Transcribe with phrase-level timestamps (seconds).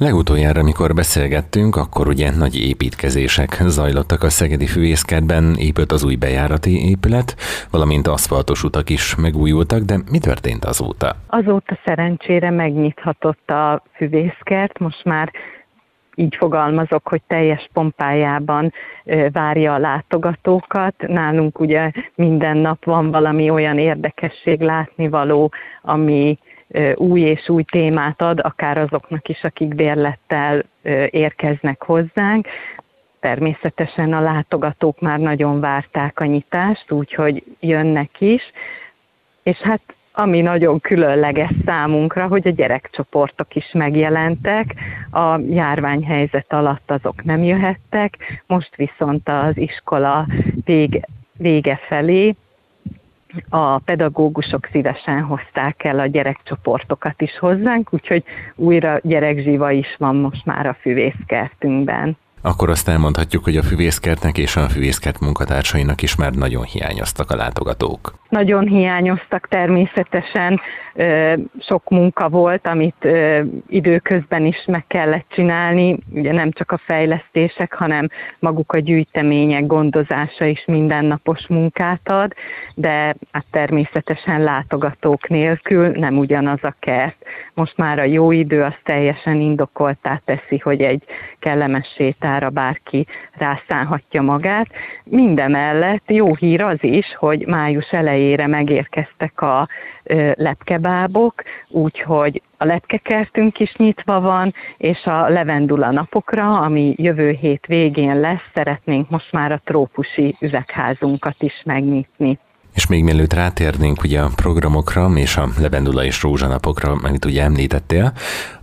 [0.00, 6.88] Legutoljára, amikor beszélgettünk, akkor ugye nagy építkezések zajlottak a Szegedi Fűészkertben, épült az új bejárati
[6.88, 7.34] épület,
[7.70, 11.16] valamint aszfaltos utak is megújultak, de mi történt azóta?
[11.26, 15.30] Azóta szerencsére megnyithatott a füvészkert, most már
[16.14, 18.72] így fogalmazok, hogy teljes pompájában
[19.32, 20.94] várja a látogatókat.
[20.98, 26.38] Nálunk ugye minden nap van valami olyan érdekesség látnivaló, ami
[26.94, 30.64] új és új témát ad, akár azoknak is, akik bérlettel
[31.10, 32.46] érkeznek hozzánk.
[33.20, 38.42] Természetesen a látogatók már nagyon várták a nyitást, úgyhogy jönnek is,
[39.42, 39.80] és hát
[40.12, 44.74] ami nagyon különleges számunkra, hogy a gyerekcsoportok is megjelentek,
[45.10, 50.26] a járványhelyzet alatt azok nem jöhettek, most viszont az iskola
[50.64, 51.00] vége,
[51.36, 52.34] vége felé
[53.48, 60.44] a pedagógusok szívesen hozták el a gyerekcsoportokat is hozzánk, úgyhogy újra gyerekzsiva is van most
[60.44, 62.16] már a füvészkertünkben.
[62.42, 67.36] Akkor azt elmondhatjuk, hogy a füvészkertnek és a füvészkert munkatársainak is már nagyon hiányoztak a
[67.36, 68.19] látogatók.
[68.30, 70.60] Nagyon hiányoztak természetesen,
[71.60, 73.08] sok munka volt, amit
[73.68, 78.08] időközben is meg kellett csinálni, ugye nem csak a fejlesztések, hanem
[78.38, 82.32] maguk a gyűjtemények gondozása is mindennapos munkát ad,
[82.74, 87.16] de hát természetesen látogatók nélkül nem ugyanaz a kert.
[87.54, 91.02] Most már a jó idő az teljesen indokoltá teszi, hogy egy
[91.38, 94.66] kellemes sétára bárki rászánhatja magát.
[95.04, 99.68] Mindemellett jó hír az is, hogy május elejére megérkeztek a
[100.34, 108.20] lepkebábok, úgyhogy a lepkekertünk is nyitva van, és a levendula napokra, ami jövő hét végén
[108.20, 112.38] lesz, szeretnénk most már a trópusi üvegházunkat is megnyitni.
[112.74, 118.12] És még mielőtt rátérnénk ugye a programokra és a levendula és rózsanapokra, amit ugye említettél,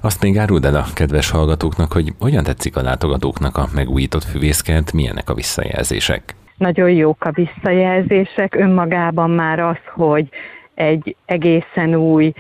[0.02, 4.94] azt még áruld el a kedves hallgatóknak, hogy hogyan tetszik a látogatóknak a megújított füvészkert,
[4.94, 6.37] milyenek a visszajelzések?
[6.58, 10.30] Nagyon jók a visszajelzések, önmagában már az, hogy
[10.74, 12.34] egy egészen új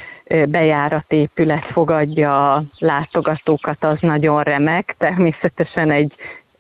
[0.47, 4.95] bejáratépület fogadja a látogatókat, az nagyon remek.
[4.97, 6.13] Természetesen egy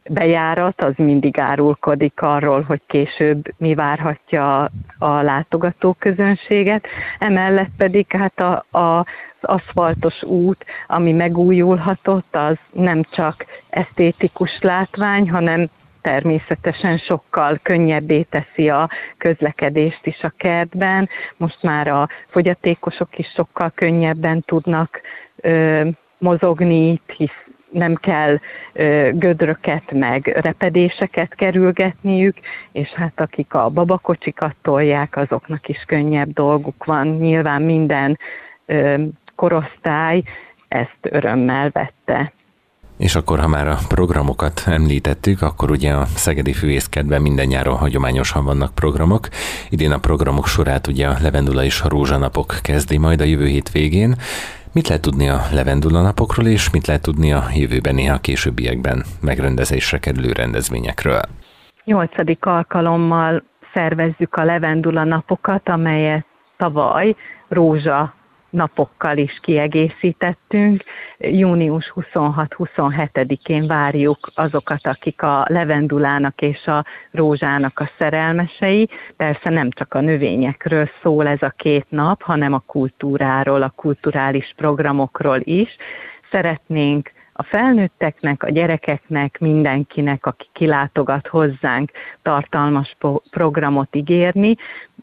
[0.09, 6.87] bejárat az mindig árulkodik arról, hogy később mi várhatja a látogató közönséget.
[7.19, 9.05] Emellett pedig hát a, a, az
[9.41, 15.69] aszfaltos út, ami megújulhatott, az nem csak esztétikus látvány, hanem
[16.07, 21.09] természetesen sokkal könnyebbé teszi a közlekedést is a kertben.
[21.37, 25.01] Most már a fogyatékosok is sokkal könnyebben tudnak
[25.35, 28.39] ö, mozogni itt, hisz nem kell
[28.73, 32.37] ö, gödröket meg repedéseket kerülgetniük,
[32.71, 37.07] és hát akik a babakocsikat tolják, azoknak is könnyebb dolguk van.
[37.07, 38.19] Nyilván minden
[38.65, 39.03] ö,
[39.35, 40.23] korosztály
[40.67, 42.31] ezt örömmel vette.
[42.97, 48.45] És akkor, ha már a programokat említettük, akkor ugye a Szegedi Fűészkedben minden nyáron hagyományosan
[48.45, 49.27] vannak programok.
[49.69, 53.71] Idén a programok sorát ugye a Levendula és a Rózsanapok kezdi majd a jövő hét
[53.71, 54.15] végén.
[54.71, 59.97] Mit lehet tudni a Levendula napokról, és mit lehet tudni a jövőben néha későbbiekben megrendezésre
[59.97, 61.21] kerülő rendezvényekről?
[61.83, 63.43] Nyolcadik alkalommal
[63.73, 66.25] szervezzük a Levendula napokat, amelyet
[66.57, 67.15] tavaly
[67.47, 68.13] Rózsa
[68.49, 70.83] napokkal is kiegészítettünk.
[71.17, 78.89] Június 26-27-én várjuk azokat, akik a levendulának és a rózsának a szerelmesei.
[79.17, 84.53] Persze nem csak a növényekről szól ez a két nap, hanem a kultúráról, a kulturális
[84.55, 85.75] programokról is.
[86.31, 92.95] Szeretnénk a felnőtteknek, a gyerekeknek, mindenkinek, aki kilátogat hozzánk, tartalmas
[93.29, 94.55] programot ígérni.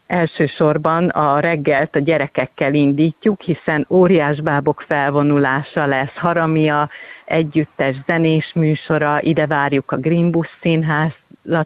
[0.06, 6.88] Elsősorban a reggelt a gyerekekkel indítjuk, hiszen óriásbábok felvonulása lesz, haramia,
[7.24, 11.12] együttes zenés műsora, ide várjuk a Greenbus Színház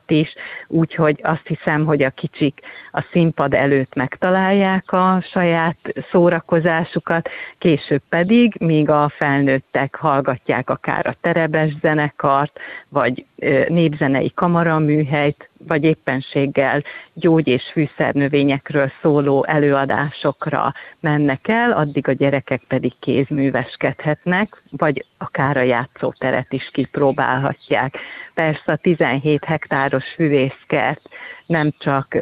[0.07, 0.35] is,
[0.69, 2.61] úgyhogy azt hiszem, hogy a kicsik
[2.93, 5.77] a színpad előtt megtalálják a saját
[6.11, 7.29] szórakozásukat,
[7.59, 12.59] később pedig, míg a felnőttek hallgatják akár a terebes zenekart,
[12.89, 13.25] vagy
[13.69, 16.83] népzenei kamaraműhelyt, vagy éppenséggel
[17.15, 25.63] gyógy- és fűszernövényekről szóló előadásokra mennek el, addig a gyerekek pedig kézműveskedhetnek, vagy akár a
[25.63, 27.97] játszóteret is kipróbálhatják.
[28.35, 31.09] Persze a 17 hektáros füvészkert
[31.47, 32.17] nem csak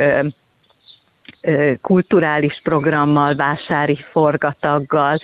[1.81, 5.19] kulturális programmal, vásári forgataggal,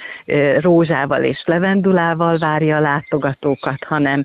[0.61, 4.25] rózsával és levendulával várja a látogatókat, hanem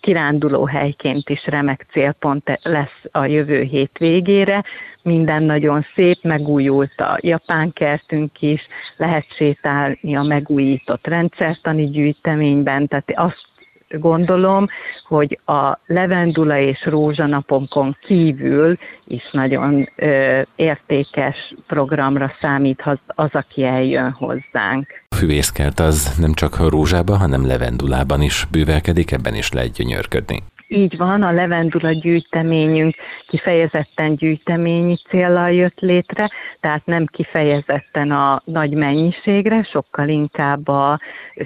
[0.00, 4.64] kiránduló helyként is remek célpont lesz a jövő hét végére.
[5.02, 8.66] Minden nagyon szép, megújult a japán kertünk is,
[8.96, 13.51] lehet sétálni a megújított rendszertani gyűjteményben, tehát azt
[13.98, 14.66] gondolom,
[15.04, 24.10] hogy a levendula és rózsanaponkon kívül is nagyon ö, értékes programra számíthat az, aki eljön
[24.10, 24.86] hozzánk.
[25.08, 30.42] A füvészkert az nem csak rózsában, hanem levendulában is bővelkedik, ebben is lehet gyönyörködni.
[30.74, 32.94] Így van, a levendula gyűjteményünk
[33.26, 36.30] kifejezetten gyűjteményi célral jött létre,
[36.60, 41.00] tehát nem kifejezetten a nagy mennyiségre, sokkal inkább a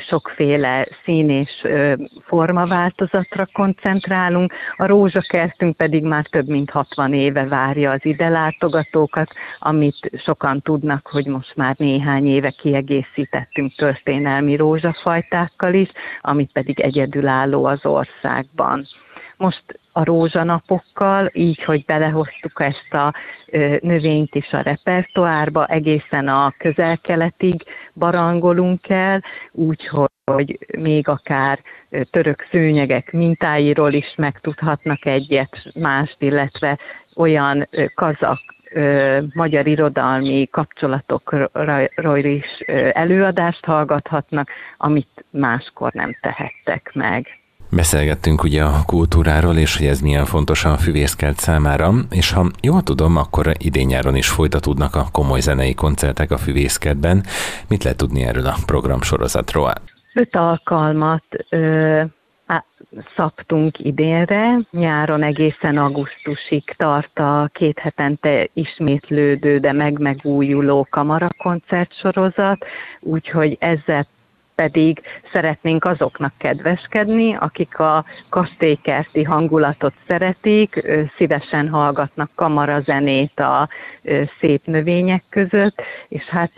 [0.09, 1.67] sokféle szín és
[2.27, 4.53] formaváltozatra koncentrálunk.
[4.77, 11.07] A rózsakertünk pedig már több mint 60 éve várja az ide látogatókat, amit sokan tudnak,
[11.07, 15.89] hogy most már néhány éve kiegészítettünk történelmi rózsafajtákkal is,
[16.21, 18.87] amit pedig egyedülálló az országban
[19.37, 23.15] most a rózsanapokkal, így, hogy belehoztuk ezt a
[23.81, 27.63] növényt is a repertoárba, egészen a közel-keletig
[27.95, 29.23] barangolunk el,
[29.53, 31.59] úgyhogy hogy még akár
[32.11, 36.79] török szőnyegek mintáiról is megtudhatnak egyet mást, illetve
[37.15, 38.41] olyan kazak
[39.35, 42.61] magyar irodalmi kapcsolatokról is
[42.93, 47.27] előadást hallgathatnak, amit máskor nem tehettek meg.
[47.71, 52.83] Beszélgettünk ugye a kultúráról, és hogy ez milyen fontos a füvészkelt számára, és ha jól
[52.83, 57.25] tudom, akkor idén-nyáron is folytatódnak a komoly zenei koncertek a füvészkertben.
[57.69, 59.73] Mit lehet tudni erről a programsorozatról?
[60.15, 62.03] Öt alkalmat ö,
[62.47, 62.65] á,
[63.17, 72.65] szabtunk idénre, nyáron egészen augusztusig tart a két hetente ismétlődő, de meg-megújuló kamarakoncertsorozat,
[73.01, 74.07] úgyhogy ezzel
[74.57, 75.01] pedig
[75.33, 80.83] szeretnénk azoknak kedveskedni, akik a kastélykerti hangulatot szeretik,
[81.17, 83.69] szívesen hallgatnak kamarazenét a
[84.41, 86.53] szép növények között, és hát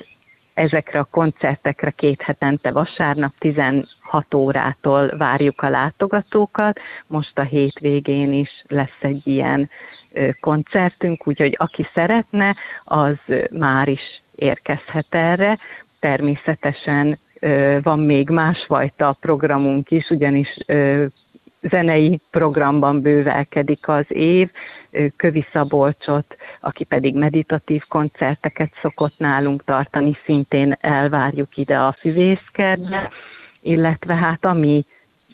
[0.54, 3.86] ezekre a koncertekre két hetente vasárnap 16
[4.34, 6.80] órától várjuk a látogatókat.
[7.06, 9.70] Most a hétvégén is lesz egy ilyen
[10.40, 13.16] koncertünk, úgyhogy aki szeretne, az
[13.50, 15.58] már is érkezhet erre.
[16.00, 17.18] Természetesen
[17.82, 20.56] van még másfajta programunk is, ugyanis
[21.62, 24.50] zenei programban bővelkedik az év.
[25.16, 33.10] Kövi Szabolcsot, aki pedig meditatív koncerteket szokott nálunk tartani, szintén elvárjuk ide a füvészkertbe,
[33.60, 34.84] illetve hát ami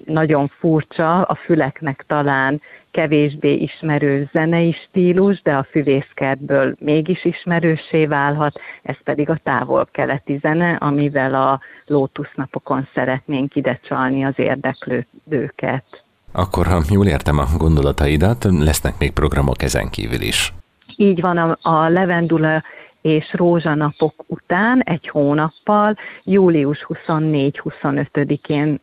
[0.04, 2.60] nagyon furcsa, a füleknek talán
[2.90, 10.74] kevésbé ismerő zenei stílus, de a füvészkertből mégis ismerősé válhat, ez pedig a távol-keleti zene,
[10.74, 15.84] amivel a lótusznapokon szeretnénk ide csalni az érdeklődőket.
[16.32, 20.52] Akkor, ha jól értem a gondolataidat, lesznek még programok ezen kívül is.
[20.96, 22.62] Így van, a, a Levendula
[23.04, 28.80] és rózsanapok után egy hónappal, július 24-25-én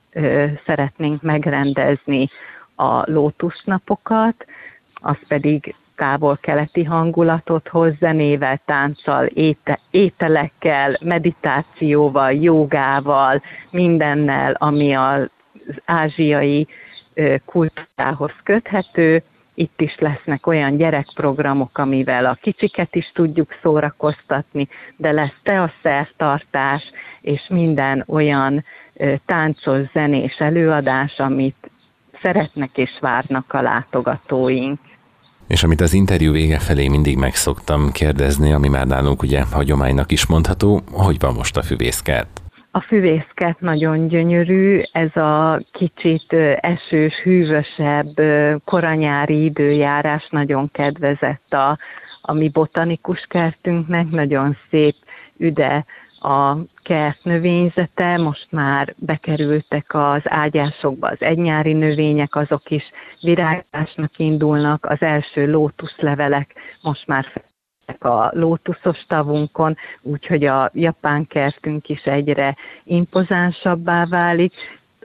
[0.66, 2.30] szeretnénk megrendezni
[2.76, 4.46] a lótusznapokat,
[4.94, 15.30] az pedig távol-keleti hangulatot hoz, zenével, tánccal, éte, ételekkel, meditációval, jogával, mindennel, ami az
[15.86, 16.68] ázsiai
[17.46, 19.24] kultúrához köthető,
[19.62, 24.68] itt is lesznek olyan gyerekprogramok, amivel a kicsiket is tudjuk szórakoztatni,
[24.98, 26.84] de lesz szertartás,
[27.22, 28.66] és minden olyan
[29.26, 31.72] táncos, zenés előadás, amit
[32.22, 34.80] szeretnek és várnak a látogatóink.
[35.48, 40.26] És amit az interjú vége felé mindig megszoktam kérdezni, ami már nálunk ugye hagyománynak is
[40.26, 42.41] mondható, hogy van most a füvészkert?
[42.74, 48.14] A füvészket nagyon gyönyörű, ez a kicsit esős, hűvösebb,
[48.66, 51.78] koranyári időjárás nagyon kedvezett a,
[52.22, 54.96] a mi botanikus kertünknek, nagyon szép,
[55.38, 55.86] üde
[56.20, 62.84] a kert növényzete, most már bekerültek az ágyásokba az egynyári növények, azok is
[63.22, 67.44] virágásnak indulnak, az első lótuszlevelek most már
[68.00, 74.54] a lótuszos tavunkon, úgyhogy a japán kertünk is egyre impozánsabbá válik.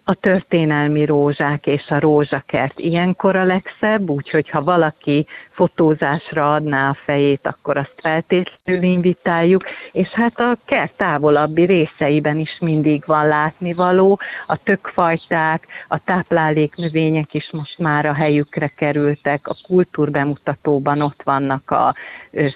[0.08, 6.96] A történelmi rózsák és a rózsakert ilyenkor a legszebb, úgyhogy ha valaki fotózásra adná a
[7.04, 14.20] fejét, akkor azt feltétlenül invitáljuk, és hát a kert távolabbi részeiben is mindig van látnivaló,
[14.46, 21.94] a tökfajták, a tápláléknövények is most már a helyükre kerültek, a kultúrbemutatóban ott vannak a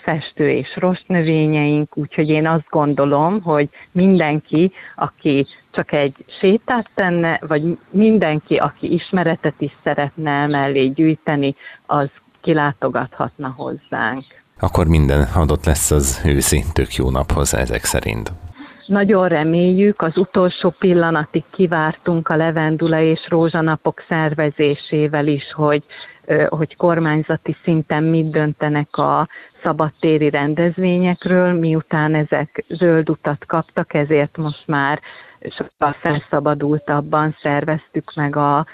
[0.03, 7.41] festő és rost növényeink, úgyhogy én azt gondolom, hogy mindenki, aki csak egy sétát tenne,
[7.47, 11.55] vagy mindenki, aki ismeretet is szeretne mellé gyűjteni,
[11.87, 12.09] az
[12.41, 14.25] kilátogathatna hozzánk.
[14.61, 18.33] Akkor minden adott lesz az őszi tök jó naphoz ezek szerint.
[18.87, 25.85] Nagyon reméljük, az utolsó pillanatig kivártunk a levendula és rózsanapok szervezésével is, hogy,
[26.49, 29.29] hogy kormányzati szinten mit döntenek a
[29.63, 35.01] szabadtéri rendezvényekről, miután ezek zöld utat kaptak, ezért most már
[35.49, 38.67] sokkal felszabadultabban szerveztük meg a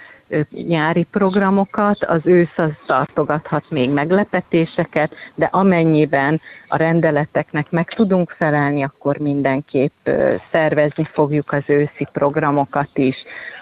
[0.51, 8.83] nyári programokat, az ősz az tartogathat még meglepetéseket, de amennyiben a rendeleteknek meg tudunk felelni,
[8.83, 10.09] akkor mindenképp
[10.53, 13.17] szervezni fogjuk az őszi programokat is.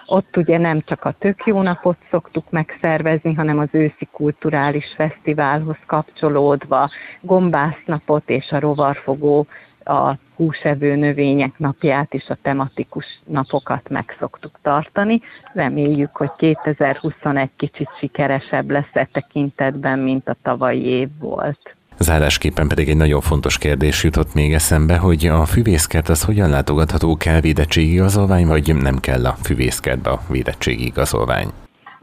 [0.07, 5.77] Ott ugye nem csak a tök jó napot szoktuk megszervezni, hanem az őszi kulturális fesztiválhoz
[5.87, 6.91] kapcsolódva
[7.21, 9.47] gombásznapot és a rovarfogó
[9.85, 15.21] a húsevő növények napját és a tematikus napokat meg szoktuk tartani.
[15.53, 21.77] Reméljük, hogy 2021 kicsit sikeresebb lesz e tekintetben, mint a tavalyi év volt.
[21.99, 27.17] Zárásképpen pedig egy nagyon fontos kérdés jutott még eszembe, hogy a füvészkert az hogyan látogatható,
[27.17, 31.49] kell védettségi igazolvány, vagy nem kell a füvészkertbe a védettségi igazolvány?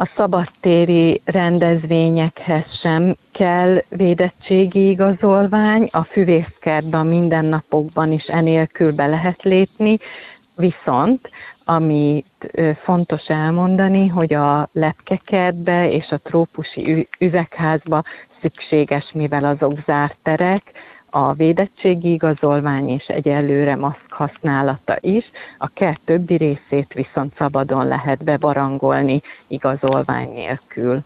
[0.01, 9.98] A szabadtéri rendezvényekhez sem kell védettségi igazolvány, a füvészkertben mindennapokban is enélkül be lehet lépni,
[10.55, 11.29] viszont
[11.65, 12.51] amit
[12.84, 18.03] fontos elmondani, hogy a lepkekertbe és a trópusi üvegházba
[18.41, 20.63] szükséges, mivel azok zárt terek,
[21.13, 28.23] a védettségi igazolvány és egyelőre maszk használata is, a kert többi részét viszont szabadon lehet
[28.23, 31.03] bebarangolni igazolvány nélkül.